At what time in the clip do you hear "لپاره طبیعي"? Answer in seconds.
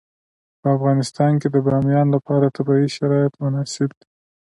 2.15-2.87